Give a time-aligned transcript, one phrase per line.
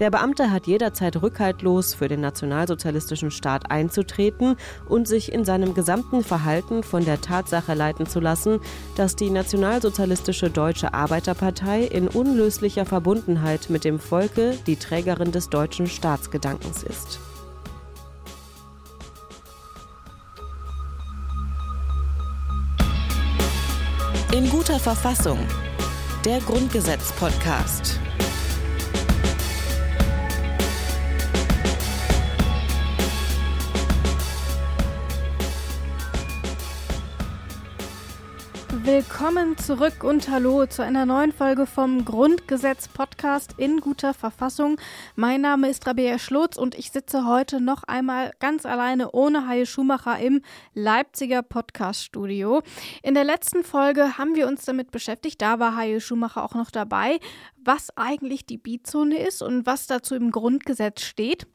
[0.00, 4.56] Der Beamte hat jederzeit rückhaltlos für den nationalsozialistischen Staat einzutreten
[4.88, 8.58] und sich in seinem gesamten Verhalten von der Tatsache leiten zu lassen,
[8.96, 15.86] dass die nationalsozialistische Deutsche Arbeiterpartei in unlöslicher Verbundenheit mit dem Volke die Trägerin des deutschen
[15.86, 17.20] Staatsgedankens ist.
[24.32, 25.38] In guter Verfassung.
[26.24, 28.00] Der Grundgesetz-Podcast.
[38.84, 44.78] Willkommen zurück und hallo zu einer neuen Folge vom Grundgesetz Podcast in guter Verfassung.
[45.16, 49.64] Mein Name ist Rabea Schlotz und ich sitze heute noch einmal ganz alleine ohne Haie
[49.64, 50.42] Schumacher im
[50.74, 52.60] Leipziger Podcast Studio.
[53.02, 56.70] In der letzten Folge haben wir uns damit beschäftigt, da war Haie Schumacher auch noch
[56.70, 57.20] dabei,
[57.56, 61.46] was eigentlich die Beatzone ist und was dazu im Grundgesetz steht.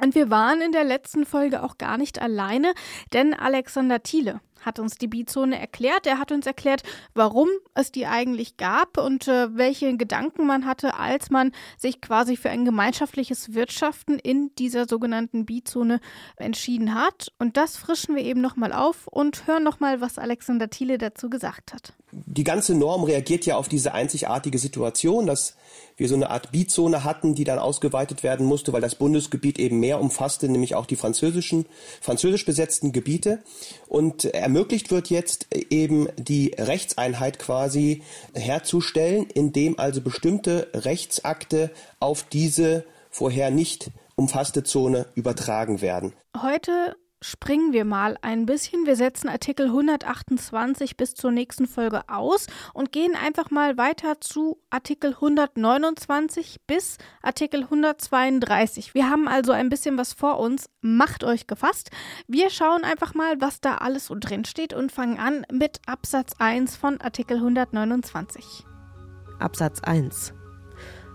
[0.00, 2.72] Und wir waren in der letzten Folge auch gar nicht alleine,
[3.12, 6.06] denn Alexander Thiele hat uns die Bizone erklärt.
[6.06, 6.82] Er hat uns erklärt,
[7.14, 12.36] warum es die eigentlich gab und äh, welche Gedanken man hatte, als man sich quasi
[12.36, 16.00] für ein gemeinschaftliches Wirtschaften in dieser sogenannten Bizone
[16.36, 17.32] entschieden hat.
[17.38, 21.72] Und das frischen wir eben nochmal auf und hören nochmal, was Alexander Thiele dazu gesagt
[21.72, 21.94] hat.
[22.12, 25.56] Die ganze Norm reagiert ja auf diese einzigartige Situation, dass
[25.96, 29.80] wir so eine Art Bizone hatten, die dann ausgeweitet werden musste, weil das Bundesgebiet eben
[29.80, 31.66] mehr umfasste, nämlich auch die französischen,
[32.00, 33.42] französisch besetzten Gebiete.
[33.88, 38.02] Und ermöglicht wird jetzt eben die Rechtseinheit quasi
[38.34, 46.12] herzustellen, indem also bestimmte Rechtsakte auf diese vorher nicht umfasste Zone übertragen werden.
[46.40, 46.94] Heute
[47.24, 48.84] springen wir mal ein bisschen.
[48.86, 54.58] Wir setzen Artikel 128 bis zur nächsten Folge aus und gehen einfach mal weiter zu
[54.68, 58.94] Artikel 129 bis Artikel 132.
[58.94, 60.68] Wir haben also ein bisschen was vor uns.
[60.82, 61.90] Macht euch gefasst.
[62.26, 66.34] Wir schauen einfach mal, was da alles so drin steht und fangen an mit Absatz
[66.38, 68.66] 1 von Artikel 129.
[69.38, 70.34] Absatz 1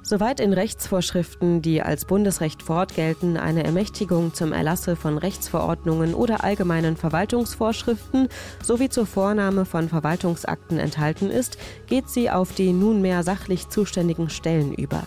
[0.02, 6.98] Soweit in Rechtsvorschriften, die als Bundesrecht fortgelten, eine Ermächtigung zum Erlasse von Rechtsverordnungen oder allgemeinen
[6.98, 8.28] Verwaltungsvorschriften
[8.64, 11.58] sowie zur Vornahme von Verwaltungsakten enthalten ist,
[11.88, 15.04] geht sie auf die nunmehr sachlich zuständigen Stellen über.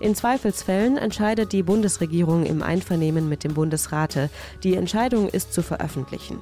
[0.00, 4.30] In Zweifelsfällen entscheidet die Bundesregierung im Einvernehmen mit dem Bundesrate.
[4.62, 6.40] Die Entscheidung ist zu veröffentlichen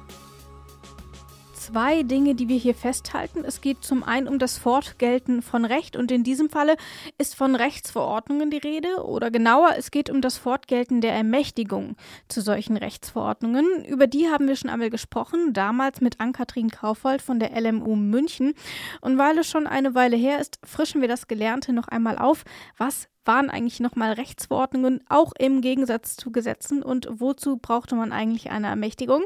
[1.67, 3.43] zwei Dinge, die wir hier festhalten.
[3.43, 6.77] Es geht zum einen um das Fortgelten von Recht und in diesem Falle
[7.17, 11.97] ist von Rechtsverordnungen die Rede oder genauer, es geht um das Fortgelten der Ermächtigung
[12.29, 13.83] zu solchen Rechtsverordnungen.
[13.83, 18.53] Über die haben wir schon einmal gesprochen, damals mit Ann-Kathrin Kaufold von der LMU München.
[19.01, 22.45] Und weil es schon eine Weile her ist, frischen wir das Gelernte noch einmal auf.
[22.77, 28.49] Was waren eigentlich nochmal Rechtsverordnungen, auch im Gegensatz zu Gesetzen und wozu brauchte man eigentlich
[28.49, 29.23] eine Ermächtigung?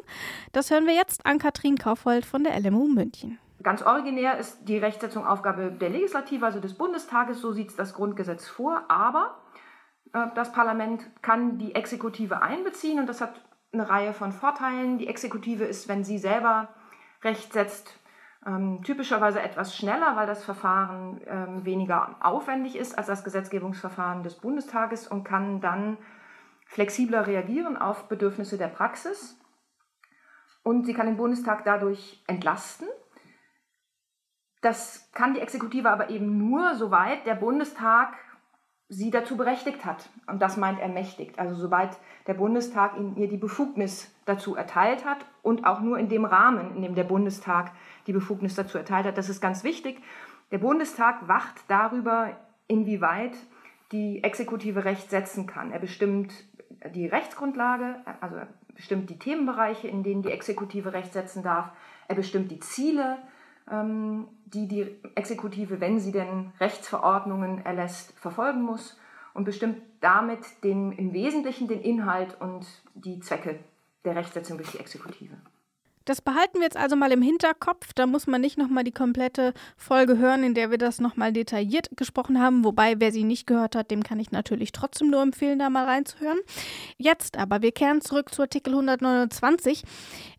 [0.51, 3.39] Das hören wir jetzt an Katrin Kaufhold von der LMU München.
[3.63, 7.94] Ganz originär ist die Rechtsetzung Aufgabe der Legislative, also des Bundestages, so sieht es das
[7.94, 9.38] Grundgesetz vor, aber
[10.13, 13.39] äh, das Parlament kann die Exekutive einbeziehen und das hat
[13.72, 14.97] eine Reihe von Vorteilen.
[14.97, 16.69] Die Exekutive ist, wenn sie selber
[17.23, 18.00] Recht setzt,
[18.46, 24.35] ähm, typischerweise etwas schneller, weil das Verfahren ähm, weniger aufwendig ist als das Gesetzgebungsverfahren des
[24.35, 25.97] Bundestages und kann dann
[26.66, 29.38] flexibler reagieren auf Bedürfnisse der Praxis.
[30.63, 32.88] Und sie kann den Bundestag dadurch entlasten.
[34.62, 38.16] Das kann die Exekutive aber eben nur, soweit der Bundestag
[38.91, 40.09] sie dazu berechtigt hat.
[40.28, 41.40] Und das meint ermächtigt.
[41.40, 41.97] Also soweit
[42.28, 46.81] der Bundestag ihr die Befugnis dazu erteilt hat und auch nur in dem Rahmen, in
[46.81, 47.72] dem der Bundestag
[48.06, 49.18] die Befugnis dazu erteilt hat.
[49.18, 50.01] Das ist ganz wichtig.
[50.51, 52.35] Der Bundestag wacht darüber,
[52.68, 53.38] inwieweit
[53.94, 55.72] die Exekutive Recht setzen kann.
[55.72, 56.34] Er bestimmt
[56.94, 61.72] die Rechtsgrundlage, also er bestimmt die Themenbereiche, in denen die Exekutive Recht setzen darf.
[62.09, 63.19] Er bestimmt die Ziele,
[63.68, 68.98] die die Exekutive, wenn sie denn Rechtsverordnungen erlässt, verfolgen muss
[69.34, 72.66] und bestimmt damit den, im Wesentlichen den Inhalt und
[72.96, 73.60] die Zwecke
[74.04, 75.36] der Rechtsetzung durch die Exekutive.
[76.06, 77.94] Das behalten wir jetzt also mal im Hinterkopf.
[77.94, 81.89] Da muss man nicht nochmal die komplette Folge hören, in der wir das nochmal detailliert
[81.95, 82.63] gesprochen haben.
[82.63, 85.86] Wobei, wer sie nicht gehört hat, dem kann ich natürlich trotzdem nur empfehlen, da mal
[85.86, 86.39] reinzuhören.
[86.98, 89.83] Jetzt aber, wir kehren zurück zu Artikel 129.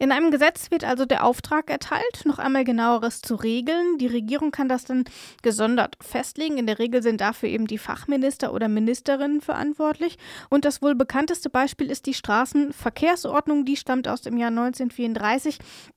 [0.00, 3.98] In einem Gesetz wird also der Auftrag erteilt, noch einmal genaueres zu regeln.
[3.98, 5.04] Die Regierung kann das dann
[5.42, 6.58] gesondert festlegen.
[6.58, 10.18] In der Regel sind dafür eben die Fachminister oder Ministerinnen verantwortlich.
[10.50, 13.64] Und das wohl bekannteste Beispiel ist die Straßenverkehrsordnung.
[13.64, 15.92] Die stammt aus dem Jahr 1934 1990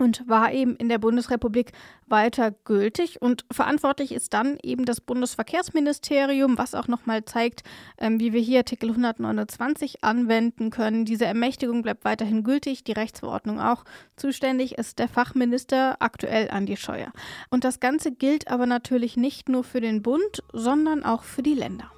[0.00, 1.72] und war eben in der Bundesrepublik
[2.06, 3.20] weiter gültig.
[3.20, 7.62] Und verantwortlich ist dann eben das Bundesverkehrsministerium, was auch nochmal zeigt,
[7.98, 11.04] ähm, wie wir hier Artikel 129 anwenden können.
[11.04, 13.84] Diese Ermächtigung bleibt weiterhin gültig, die Rechtsverordnung auch.
[14.16, 17.12] Zuständig ist der Fachminister aktuell Andi Scheuer.
[17.50, 21.54] Und das Ganze gilt aber natürlich nicht nur für den Bund, sondern auch für die
[21.54, 21.92] Länder.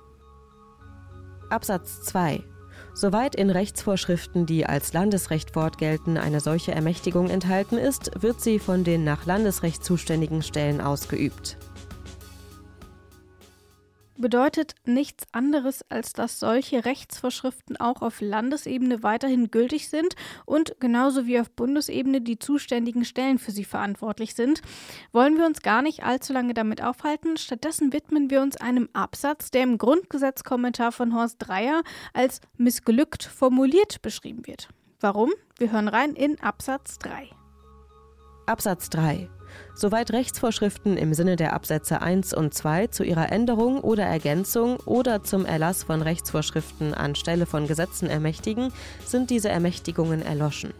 [1.50, 2.42] Absatz 2
[2.94, 8.84] Soweit in Rechtsvorschriften, die als Landesrecht fortgelten, eine solche Ermächtigung enthalten ist, wird sie von
[8.84, 11.56] den nach Landesrecht zuständigen Stellen ausgeübt
[14.22, 20.14] bedeutet nichts anderes, als dass solche Rechtsvorschriften auch auf Landesebene weiterhin gültig sind
[20.46, 24.62] und genauso wie auf Bundesebene die zuständigen Stellen für sie verantwortlich sind.
[25.12, 27.36] Wollen wir uns gar nicht allzu lange damit aufhalten.
[27.36, 31.82] Stattdessen widmen wir uns einem Absatz, der im Grundgesetzkommentar von Horst Dreier
[32.14, 34.68] als missglückt formuliert beschrieben wird.
[35.00, 35.30] Warum?
[35.58, 37.28] Wir hören rein in Absatz 3.
[38.46, 39.28] Absatz 3
[39.74, 45.22] soweit Rechtsvorschriften im Sinne der Absätze 1 und 2 zu ihrer Änderung oder Ergänzung oder
[45.22, 48.72] zum Erlass von Rechtsvorschriften anstelle von Gesetzen ermächtigen,
[49.04, 50.72] sind diese Ermächtigungen erloschen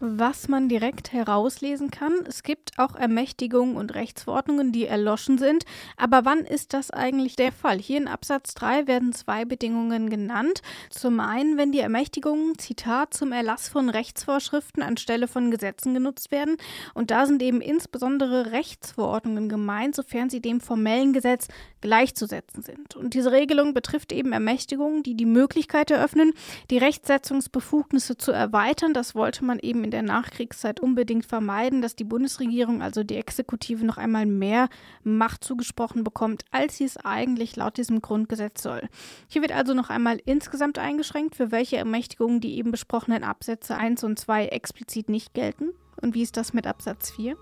[0.00, 2.12] was man direkt herauslesen kann.
[2.26, 5.64] Es gibt auch Ermächtigungen und Rechtsverordnungen, die erloschen sind.
[5.96, 7.78] Aber wann ist das eigentlich der Fall?
[7.78, 10.62] Hier in Absatz 3 werden zwei Bedingungen genannt.
[10.90, 16.56] Zum einen, wenn die Ermächtigungen, Zitat, zum Erlass von Rechtsvorschriften anstelle von Gesetzen genutzt werden.
[16.94, 21.48] Und da sind eben insbesondere Rechtsverordnungen gemeint, sofern sie dem formellen Gesetz
[21.80, 22.96] gleichzusetzen sind.
[22.96, 26.32] Und diese Regelung betrifft eben Ermächtigungen, die die Möglichkeit eröffnen,
[26.70, 28.92] die Rechtsetzungsbefugnisse zu erweitern.
[28.92, 33.86] Das wollte man eben in der Nachkriegszeit unbedingt vermeiden, dass die Bundesregierung, also die Exekutive,
[33.86, 34.68] noch einmal mehr
[35.04, 38.88] Macht zugesprochen bekommt, als sie es eigentlich laut diesem Grundgesetz soll.
[39.28, 44.02] Hier wird also noch einmal insgesamt eingeschränkt, für welche Ermächtigungen die eben besprochenen Absätze 1
[44.02, 45.70] und 2 explizit nicht gelten.
[46.02, 47.36] Und wie ist das mit Absatz 4?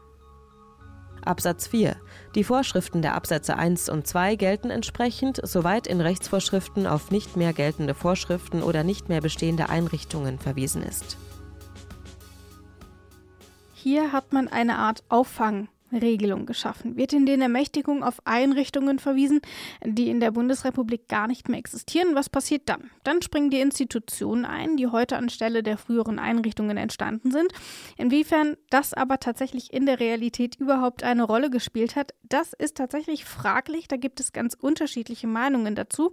[1.25, 1.97] Absatz 4.
[2.35, 7.55] Die Vorschriften der Absätze 1 und 2 gelten entsprechend, soweit in Rechtsvorschriften auf nicht mehr
[7.55, 11.17] geltende Vorschriften oder nicht mehr bestehende Einrichtungen verwiesen ist.
[13.85, 16.97] Hier hat man eine Art Auffang Regelung geschaffen.
[16.97, 19.41] Wird in den Ermächtigungen auf Einrichtungen verwiesen,
[19.85, 22.15] die in der Bundesrepublik gar nicht mehr existieren.
[22.15, 22.91] Was passiert dann?
[23.05, 27.53] Dann springen die Institutionen ein, die heute anstelle der früheren Einrichtungen entstanden sind.
[27.97, 33.25] Inwiefern das aber tatsächlich in der Realität überhaupt eine Rolle gespielt hat, das ist tatsächlich
[33.25, 33.89] fraglich.
[33.89, 36.13] Da gibt es ganz unterschiedliche Meinungen dazu.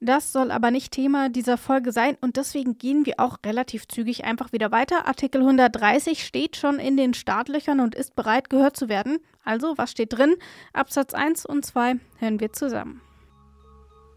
[0.00, 4.24] Das soll aber nicht Thema dieser Folge sein und deswegen gehen wir auch relativ zügig
[4.24, 5.06] einfach wieder weiter.
[5.06, 9.17] Artikel 130 steht schon in den Startlöchern und ist bereit, gehört zu werden.
[9.44, 10.34] Also, was steht drin?
[10.72, 13.00] Absatz 1 und 2 hören wir zusammen.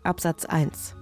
[0.04, 0.96] Absatz 1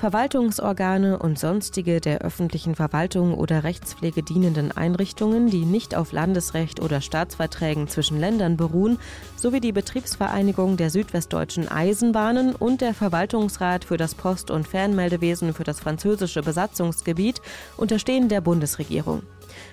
[0.00, 7.02] Verwaltungsorgane und sonstige der öffentlichen Verwaltung oder Rechtspflege dienenden Einrichtungen, die nicht auf Landesrecht oder
[7.02, 8.98] Staatsverträgen zwischen Ländern beruhen,
[9.36, 15.64] sowie die Betriebsvereinigung der südwestdeutschen Eisenbahnen und der Verwaltungsrat für das Post- und Fernmeldewesen für
[15.64, 17.42] das französische Besatzungsgebiet
[17.76, 19.22] unterstehen der Bundesregierung.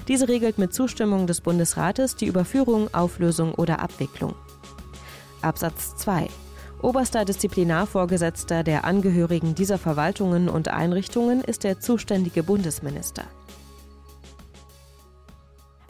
[0.08, 4.36] Diese regelt mit Zustimmung des Bundesrates die Überführung, Auflösung oder Abwicklung.
[5.42, 6.28] Absatz 2
[6.82, 13.24] Oberster Disziplinarvorgesetzter der Angehörigen dieser Verwaltungen und Einrichtungen ist der zuständige Bundesminister.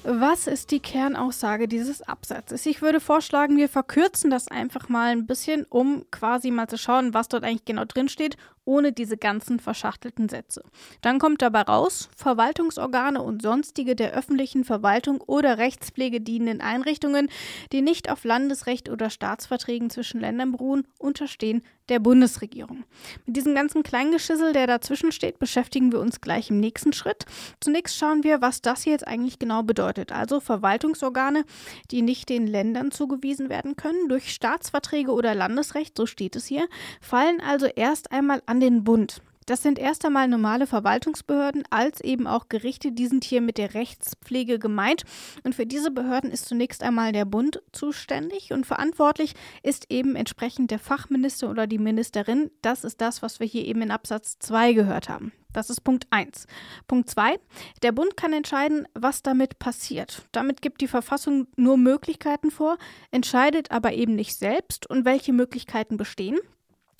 [0.03, 2.65] Was ist die Kernaussage dieses Absatzes?
[2.65, 7.13] Ich würde vorschlagen, wir verkürzen das einfach mal ein bisschen, um quasi mal zu schauen,
[7.13, 8.37] was dort eigentlich genau drin steht
[8.67, 10.61] ohne diese ganzen verschachtelten Sätze.
[11.01, 17.29] Dann kommt dabei raus, Verwaltungsorgane und sonstige der öffentlichen Verwaltung oder Rechtspflege dienenden Einrichtungen,
[17.71, 22.83] die nicht auf Landesrecht oder Staatsverträgen zwischen Ländern beruhen, unterstehen der Bundesregierung.
[23.25, 27.25] Mit diesem ganzen Kleingeschissel, der dazwischen steht, beschäftigen wir uns gleich im nächsten Schritt.
[27.61, 30.11] Zunächst schauen wir, was das jetzt eigentlich genau bedeutet.
[30.11, 31.45] Also Verwaltungsorgane,
[31.91, 36.67] die nicht den Ländern zugewiesen werden können durch Staatsverträge oder Landesrecht, so steht es hier,
[36.99, 39.21] fallen also erst einmal an an den Bund.
[39.45, 42.91] Das sind erst einmal normale Verwaltungsbehörden als eben auch Gerichte.
[42.91, 45.03] Die sind hier mit der Rechtspflege gemeint.
[45.43, 50.71] Und für diese Behörden ist zunächst einmal der Bund zuständig und verantwortlich ist eben entsprechend
[50.71, 52.49] der Fachminister oder die Ministerin.
[52.63, 55.31] Das ist das, was wir hier eben in Absatz 2 gehört haben.
[55.53, 56.47] Das ist Punkt 1.
[56.87, 57.37] Punkt 2.
[57.83, 60.23] Der Bund kann entscheiden, was damit passiert.
[60.31, 62.79] Damit gibt die Verfassung nur Möglichkeiten vor,
[63.11, 66.39] entscheidet aber eben nicht selbst und welche Möglichkeiten bestehen.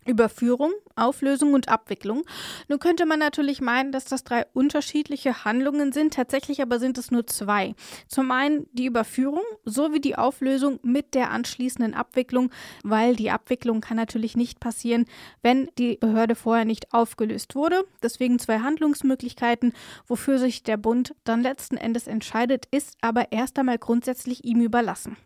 [0.07, 2.23] Überführung, Auflösung und Abwicklung.
[2.67, 7.11] Nun könnte man natürlich meinen, dass das drei unterschiedliche Handlungen sind, tatsächlich aber sind es
[7.11, 7.75] nur zwei.
[8.07, 12.51] Zum einen die Überführung sowie die Auflösung mit der anschließenden Abwicklung,
[12.83, 15.05] weil die Abwicklung kann natürlich nicht passieren,
[15.41, 17.83] wenn die Behörde vorher nicht aufgelöst wurde.
[18.01, 19.73] Deswegen zwei Handlungsmöglichkeiten,
[20.07, 25.17] wofür sich der Bund dann letzten Endes entscheidet, ist aber erst einmal grundsätzlich ihm überlassen.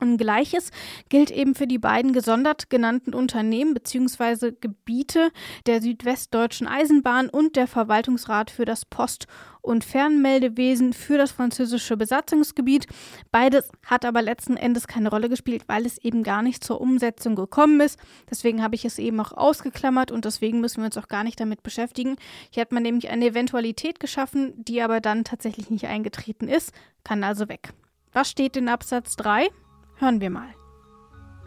[0.00, 0.70] Und gleiches
[1.08, 4.52] gilt eben für die beiden gesondert genannten Unternehmen bzw.
[4.60, 5.30] Gebiete
[5.66, 9.28] der Südwestdeutschen Eisenbahn und der Verwaltungsrat für das Post-
[9.62, 12.86] und Fernmeldewesen für das französische Besatzungsgebiet.
[13.30, 17.36] Beides hat aber letzten Endes keine Rolle gespielt, weil es eben gar nicht zur Umsetzung
[17.36, 17.98] gekommen ist.
[18.28, 21.38] Deswegen habe ich es eben auch ausgeklammert und deswegen müssen wir uns auch gar nicht
[21.38, 22.16] damit beschäftigen.
[22.50, 26.72] Hier hat man nämlich eine Eventualität geschaffen, die aber dann tatsächlich nicht eingetreten ist,
[27.04, 27.72] kann also weg.
[28.12, 29.48] Was steht in Absatz 3?
[30.04, 30.48] Hören wir mal.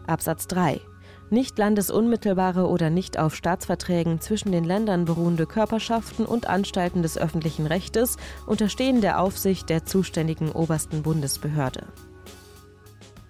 [0.08, 0.82] Absatz 3.
[1.30, 7.68] Nicht landesunmittelbare oder nicht auf Staatsverträgen zwischen den Ländern beruhende Körperschaften und Anstalten des öffentlichen
[7.68, 11.86] Rechtes unterstehen der Aufsicht der zuständigen obersten Bundesbehörde.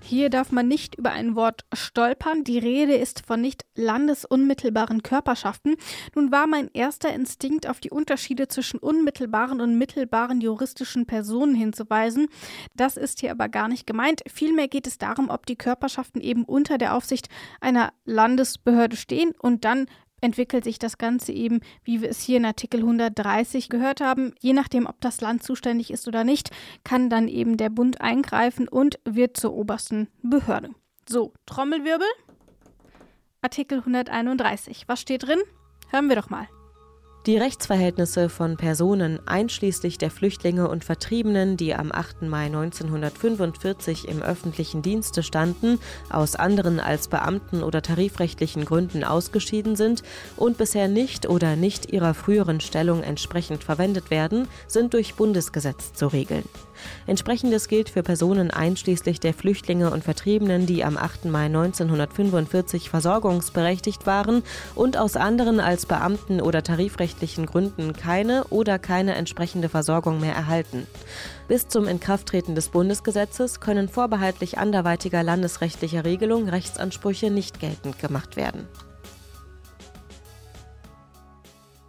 [0.07, 2.45] Hier darf man nicht über ein Wort stolpern.
[2.45, 5.75] Die Rede ist von nicht landesunmittelbaren Körperschaften.
[6.15, 12.29] Nun war mein erster Instinkt, auf die Unterschiede zwischen unmittelbaren und mittelbaren juristischen Personen hinzuweisen.
[12.73, 14.21] Das ist hier aber gar nicht gemeint.
[14.33, 17.27] Vielmehr geht es darum, ob die Körperschaften eben unter der Aufsicht
[17.59, 19.87] einer Landesbehörde stehen und dann
[20.21, 24.33] entwickelt sich das Ganze eben, wie wir es hier in Artikel 130 gehört haben.
[24.39, 26.51] Je nachdem, ob das Land zuständig ist oder nicht,
[26.83, 30.71] kann dann eben der Bund eingreifen und wird zur obersten Behörde.
[31.07, 32.07] So, Trommelwirbel.
[33.41, 34.87] Artikel 131.
[34.87, 35.39] Was steht drin?
[35.91, 36.47] Hören wir doch mal.
[37.27, 42.21] Die Rechtsverhältnisse von Personen einschließlich der Flüchtlinge und Vertriebenen, die am 8.
[42.21, 45.77] Mai 1945 im öffentlichen Dienste standen,
[46.09, 50.03] aus anderen als Beamten oder tarifrechtlichen Gründen ausgeschieden sind
[50.37, 56.07] und bisher nicht oder nicht ihrer früheren Stellung entsprechend verwendet werden, sind durch Bundesgesetz zu
[56.07, 56.45] regeln.
[57.05, 61.25] Entsprechendes gilt für Personen einschließlich der Flüchtlinge und Vertriebenen, die am 8.
[61.25, 64.43] Mai 1945 versorgungsberechtigt waren
[64.75, 70.87] und aus anderen als Beamten oder tarifrechtlichen Gründen keine oder keine entsprechende Versorgung mehr erhalten.
[71.47, 78.67] Bis zum Inkrafttreten des Bundesgesetzes können vorbehaltlich anderweitiger landesrechtlicher Regelung Rechtsansprüche nicht geltend gemacht werden.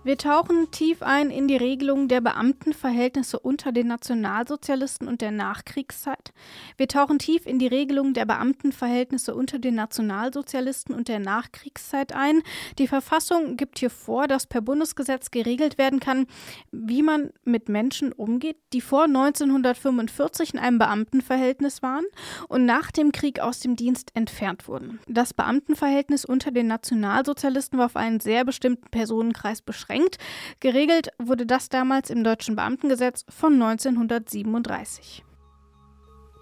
[0.09, 6.33] Wir tauchen tief ein in die Regelung der Beamtenverhältnisse unter den Nationalsozialisten und der Nachkriegszeit.
[6.79, 12.41] Wir tauchen tief in die Regelung der Beamtenverhältnisse unter den Nationalsozialisten und der Nachkriegszeit ein.
[12.79, 16.27] Die Verfassung gibt hier vor, dass per Bundesgesetz geregelt werden kann,
[16.73, 22.07] wie man mit Menschen umgeht, die vor 1945 in einem Beamtenverhältnis waren
[22.49, 25.01] und nach dem Krieg aus dem Dienst entfernt wurden.
[25.07, 30.19] Das Beamtenverhältnis unter den Nationalsozialisten war auf einen sehr bestimmten Personenkreis beschränkt beschränkt.
[30.61, 35.25] Geregelt wurde das damals im deutschen Beamtengesetz von 1937.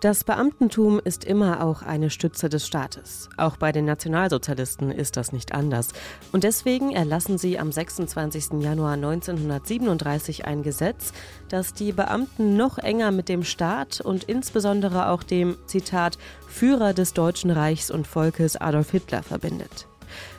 [0.02, 3.30] Das Beamtentum ist immer auch eine Stütze des Staates.
[3.38, 5.88] Auch bei den Nationalsozialisten ist das nicht anders.
[6.32, 8.60] Und deswegen erlassen sie am 26.
[8.60, 11.14] Januar 1937 ein Gesetz,
[11.48, 17.14] das die Beamten noch enger mit dem Staat und insbesondere auch dem, Zitat, Führer des
[17.14, 19.88] Deutschen Reichs und Volkes Adolf Hitler verbindet.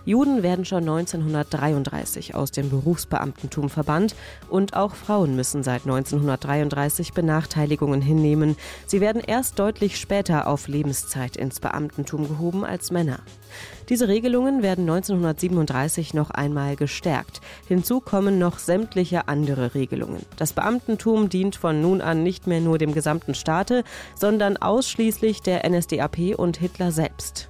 [0.05, 4.15] Juden werden schon 1933 aus dem Berufsbeamtentum verbannt
[4.50, 8.55] und auch Frauen müssen seit 1933 Benachteiligungen hinnehmen.
[8.86, 13.19] Sie werden erst deutlich später auf Lebenszeit ins Beamtentum gehoben als Männer.
[13.89, 17.39] Diese Regelungen werden 1937 noch einmal gestärkt.
[17.67, 20.25] Hinzu kommen noch sämtliche andere Regelungen.
[20.36, 23.84] Das Beamtentum dient von nun an nicht mehr nur dem gesamten Staate,
[24.15, 27.50] sondern ausschließlich der NSDAP und Hitler selbst.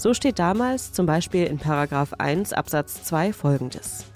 [0.00, 4.06] So steht damals zum Beispiel in Paragraph 1 Absatz 2 folgendes.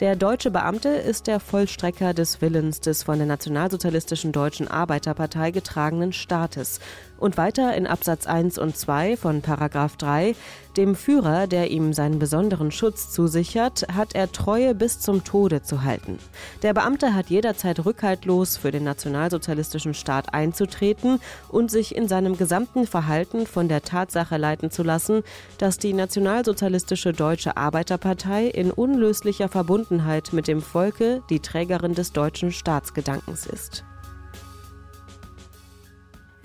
[0.00, 6.12] Der deutsche Beamte ist der Vollstrecker des Willens des von der Nationalsozialistischen Deutschen Arbeiterpartei getragenen
[6.12, 6.80] Staates
[7.18, 10.34] und weiter in Absatz 1 und 2 von Paragraph 3,
[10.76, 15.82] dem Führer, der ihm seinen besonderen Schutz zusichert, hat er Treue bis zum Tode zu
[15.82, 16.18] halten.
[16.62, 22.86] Der Beamte hat jederzeit rückhaltlos für den nationalsozialistischen Staat einzutreten und sich in seinem gesamten
[22.86, 25.24] Verhalten von der Tatsache leiten zu lassen,
[25.58, 32.52] dass die nationalsozialistische Deutsche Arbeiterpartei in unlöslicher Verbundenheit mit dem Volke die Trägerin des deutschen
[32.52, 33.84] Staatsgedankens ist.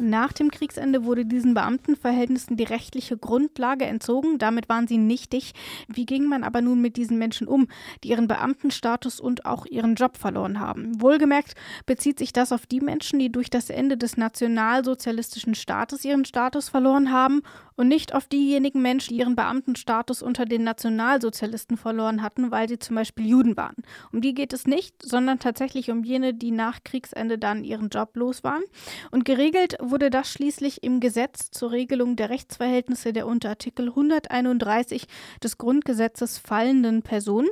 [0.03, 4.37] Nach dem Kriegsende wurde diesen Beamtenverhältnissen die rechtliche Grundlage entzogen.
[4.37, 5.53] Damit waren sie nichtig.
[5.87, 7.69] Wie ging man aber nun mit diesen Menschen um,
[8.03, 11.01] die ihren Beamtenstatus und auch ihren Job verloren haben?
[11.01, 11.53] Wohlgemerkt
[11.85, 16.67] bezieht sich das auf die Menschen, die durch das Ende des nationalsozialistischen Staates ihren Status
[16.67, 17.41] verloren haben
[17.75, 22.77] und nicht auf diejenigen Menschen, die ihren Beamtenstatus unter den Nationalsozialisten verloren hatten, weil sie
[22.77, 23.77] zum Beispiel Juden waren.
[24.11, 28.17] Um die geht es nicht, sondern tatsächlich um jene, die nach Kriegsende dann ihren Job
[28.17, 28.63] los waren.
[29.09, 35.07] Und geregelt wurde das schließlich im Gesetz zur Regelung der Rechtsverhältnisse der unter Artikel 131
[35.41, 37.49] des Grundgesetzes fallenden Personen.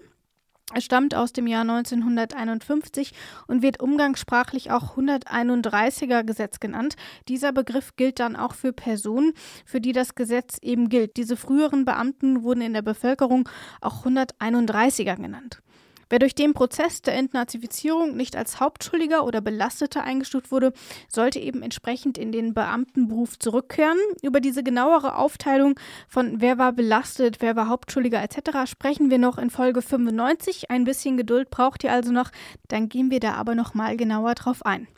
[0.73, 3.11] Es stammt aus dem Jahr 1951
[3.47, 6.95] und wird umgangssprachlich auch 131er Gesetz genannt.
[7.27, 9.33] Dieser Begriff gilt dann auch für Personen,
[9.65, 11.17] für die das Gesetz eben gilt.
[11.17, 13.49] Diese früheren Beamten wurden in der Bevölkerung
[13.81, 15.61] auch 131er genannt.
[16.11, 20.73] Wer durch den Prozess der Entnazifizierung nicht als Hauptschuldiger oder Belasteter eingestuft wurde,
[21.07, 23.97] sollte eben entsprechend in den Beamtenberuf zurückkehren.
[24.21, 28.69] Über diese genauere Aufteilung von wer war belastet, wer war Hauptschuldiger etc.
[28.69, 30.69] sprechen wir noch in Folge 95.
[30.69, 32.31] Ein bisschen Geduld braucht ihr also noch,
[32.67, 34.89] dann gehen wir da aber noch mal genauer drauf ein.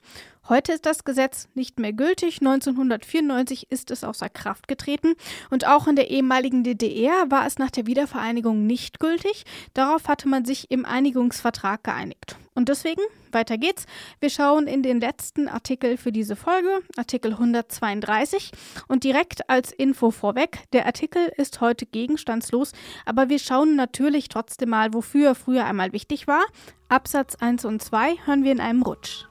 [0.50, 2.41] Heute ist das Gesetz nicht mehr gültig.
[2.41, 5.13] 1994 ist es außer Kraft getreten.
[5.50, 9.45] Und auch in der ehemaligen DDR war es nach der Wiedervereinigung nicht gültig.
[9.73, 12.35] Darauf hatte man sich im Einigungsvertrag geeinigt.
[12.55, 13.85] Und deswegen, weiter geht's.
[14.19, 18.51] Wir schauen in den letzten Artikel für diese Folge, Artikel 132.
[18.89, 22.73] Und direkt als Info vorweg, der Artikel ist heute gegenstandslos,
[23.05, 26.43] aber wir schauen natürlich trotzdem mal, wofür er früher einmal wichtig war.
[26.89, 29.25] Absatz 1 und 2 hören wir in einem Rutsch.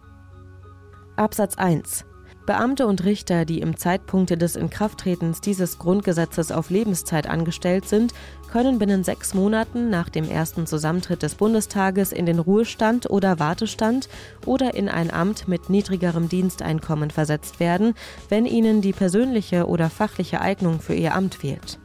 [1.17, 2.07] Absatz 1
[2.47, 8.15] Beamte und Richter, die im Zeitpunkt des Inkrafttretens dieses Grundgesetzes auf Lebenszeit angestellt sind,
[8.51, 14.09] können binnen sechs Monaten nach dem ersten Zusammentritt des Bundestages in den Ruhestand oder Wartestand
[14.47, 17.95] oder in ein Amt mit niedrigerem Diensteinkommen versetzt werden,
[18.31, 21.79] wenn ihnen die persönliche oder fachliche Eignung für ihr Amt fehlt.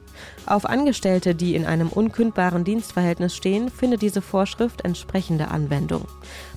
[0.45, 6.05] Auf Angestellte, die in einem unkündbaren Dienstverhältnis stehen, findet diese Vorschrift entsprechende Anwendung.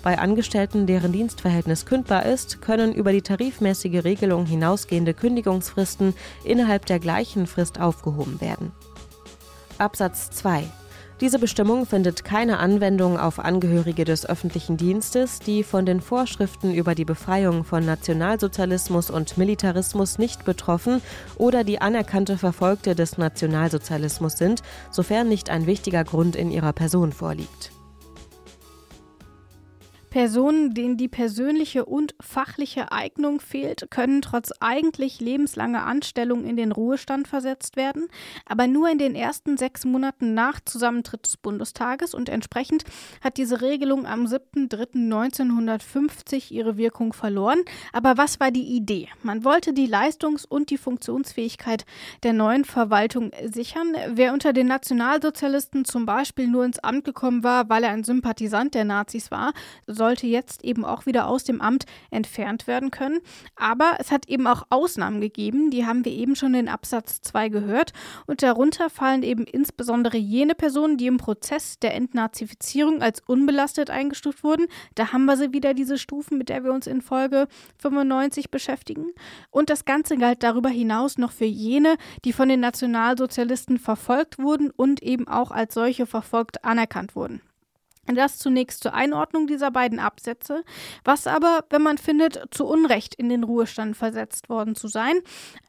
[0.02, 6.98] Bei Angestellten, deren Dienstverhältnis kündbar ist, können über die tarifmäßige Regelung hinausgehende Kündigungsfristen innerhalb der
[6.98, 8.72] gleichen Frist aufgehoben werden.
[9.78, 10.64] Absatz 2
[11.20, 16.94] diese Bestimmung findet keine Anwendung auf Angehörige des öffentlichen Dienstes, die von den Vorschriften über
[16.94, 21.02] die Befreiung von Nationalsozialismus und Militarismus nicht betroffen
[21.36, 27.12] oder die anerkannte Verfolgte des Nationalsozialismus sind, sofern nicht ein wichtiger Grund in ihrer Person
[27.12, 27.70] vorliegt.
[30.10, 36.72] Personen, denen die persönliche und fachliche Eignung fehlt, können trotz eigentlich lebenslanger Anstellung in den
[36.72, 38.08] Ruhestand versetzt werden,
[38.44, 42.82] aber nur in den ersten sechs Monaten nach Zusammentritt des Bundestages und entsprechend
[43.20, 47.60] hat diese Regelung am 7.3.1950 ihre Wirkung verloren.
[47.92, 49.06] Aber was war die Idee?
[49.22, 51.84] Man wollte die Leistungs- und die Funktionsfähigkeit
[52.24, 53.94] der neuen Verwaltung sichern.
[54.08, 58.74] Wer unter den Nationalsozialisten zum Beispiel nur ins Amt gekommen war, weil er ein Sympathisant
[58.74, 59.52] der Nazis war,
[60.00, 63.20] sollte jetzt eben auch wieder aus dem Amt entfernt werden können.
[63.54, 67.50] Aber es hat eben auch Ausnahmen gegeben, die haben wir eben schon in Absatz 2
[67.50, 67.92] gehört.
[68.26, 74.42] Und darunter fallen eben insbesondere jene Personen, die im Prozess der Entnazifizierung als unbelastet eingestuft
[74.42, 74.68] wurden.
[74.94, 79.12] Da haben wir sie wieder, diese Stufen, mit der wir uns in Folge 95 beschäftigen.
[79.50, 84.70] Und das Ganze galt darüber hinaus noch für jene, die von den Nationalsozialisten verfolgt wurden
[84.70, 87.42] und eben auch als solche verfolgt anerkannt wurden.
[88.14, 90.62] Das zunächst zur Einordnung dieser beiden Absätze,
[91.04, 95.20] was aber, wenn man findet, zu Unrecht in den Ruhestand versetzt worden zu sein.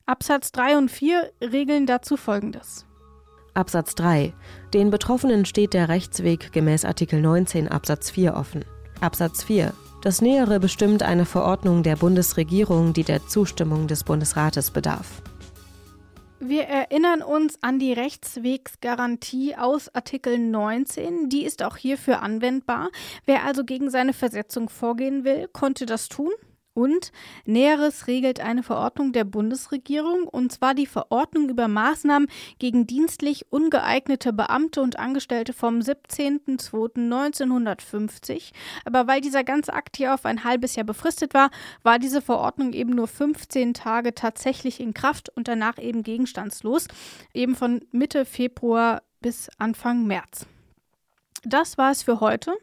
[0.06, 2.86] Absatz 3 und 4 regeln dazu folgendes.
[3.54, 4.34] Absatz 3.
[4.74, 8.66] Den Betroffenen steht der Rechtsweg gemäß Artikel 19 Absatz 4 offen.
[9.02, 9.74] Absatz 4.
[10.02, 15.22] Das Nähere bestimmt eine Verordnung der Bundesregierung, die der Zustimmung des Bundesrates bedarf.
[16.44, 21.30] Wir erinnern uns an die Rechtswegsgarantie aus Artikel 19.
[21.30, 22.90] Die ist auch hierfür anwendbar.
[23.28, 26.32] Wer also gegen seine Versetzung vorgehen will, konnte das tun.
[26.74, 27.12] Und
[27.46, 32.30] Näheres regelt eine Verordnung der Bundesregierung, und zwar die Verordnung über Maßnahmen
[32.60, 38.52] gegen dienstlich ungeeignete Beamte und Angestellte vom 17.02.1950.
[38.86, 41.52] Aber weil dieser ganze Akt hier auf ein halbes Jahr befristet war,
[41.84, 46.88] war diese Verordnung eben nur 15 Tage tatsächlich in Kraft und danach eben gegenstandslos,
[47.34, 50.48] eben von Mitte Februar bis Anfang März.
[51.44, 52.54] Das war es für heute.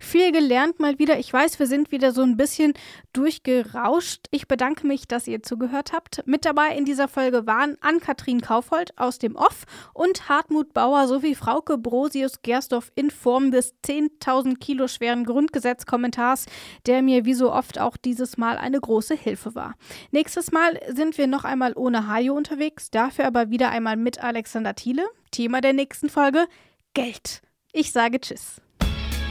[0.00, 1.20] Viel gelernt mal wieder.
[1.20, 2.74] Ich weiß, wir sind wieder so ein bisschen
[3.12, 4.26] durchgerauscht.
[4.32, 6.26] Ich bedanke mich, dass ihr zugehört habt.
[6.26, 11.36] Mit dabei in dieser Folge waren Ann-Kathrin Kaufhold aus dem Off und Hartmut Bauer sowie
[11.36, 16.46] Frauke Brosius Gersdorf in Form des 10.000 Kilo schweren Grundgesetzkommentars,
[16.86, 19.76] der mir wie so oft auch dieses Mal eine große Hilfe war.
[20.10, 24.74] Nächstes Mal sind wir noch einmal ohne Hajo unterwegs, dafür aber wieder einmal mit Alexander
[24.74, 25.04] Thiele.
[25.30, 26.48] Thema der nächsten Folge:
[26.94, 27.43] Geld.
[27.76, 28.60] Ich sage Tschüss.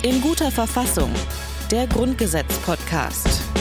[0.03, 1.10] In guter Verfassung.
[1.71, 3.53] Der Grundgesetz-Podcast.